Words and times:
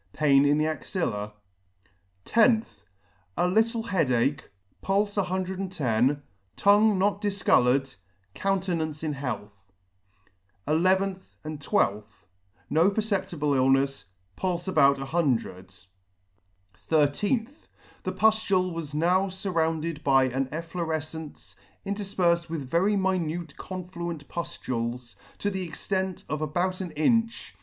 Pain 0.13 0.45
in 0.45 0.57
the 0.57 0.65
axilla, 0.65 1.31
loth. 2.35 2.83
A 3.37 3.47
little 3.47 3.83
head 3.83 4.09
ache; 4.09 4.49
pulfe 4.81 5.15
no* 5.15 6.19
tongue 6.55 6.97
not 6.97 7.21
difcoloured; 7.21 7.95
countenance 8.33 9.03
in 9.03 9.13
health. 9.13 9.53
nth.— 10.67 11.35
12th. 11.45 12.03
No 12.71 12.89
perceptible 12.89 13.51
illnefs; 13.51 14.05
pulfe 14.35 14.67
about 14.67 14.97
100. 14.97 15.71
13th. 16.89 17.67
The 18.01 18.11
puftule 18.11 18.73
was 18.73 18.95
now 18.95 19.27
furrounded 19.27 20.03
by 20.03 20.23
an 20.23 20.47
efflorefcence, 20.47 21.53
interfperfed 21.85 22.49
with 22.49 22.67
very 22.67 22.95
minute 22.95 23.55
confluent 23.55 24.27
puftules, 24.27 25.13
to 25.37 25.51
the 25.51 25.61
extent 25.61 26.23
of 26.27 26.41
about 26.41 26.81
an 26.81 26.89
inch. 26.93 27.53